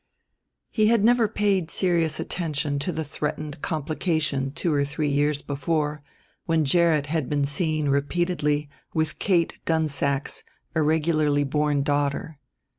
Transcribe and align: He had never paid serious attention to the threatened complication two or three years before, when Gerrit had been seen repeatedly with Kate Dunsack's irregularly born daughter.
He 0.71 0.87
had 0.87 1.03
never 1.03 1.27
paid 1.27 1.69
serious 1.69 2.19
attention 2.19 2.79
to 2.79 2.91
the 2.91 3.03
threatened 3.03 3.61
complication 3.61 4.49
two 4.49 4.73
or 4.73 4.83
three 4.83 5.09
years 5.11 5.43
before, 5.43 6.01
when 6.47 6.65
Gerrit 6.65 7.05
had 7.05 7.29
been 7.29 7.45
seen 7.45 7.87
repeatedly 7.87 8.67
with 8.95 9.19
Kate 9.19 9.59
Dunsack's 9.63 10.43
irregularly 10.73 11.43
born 11.43 11.83
daughter. 11.83 12.39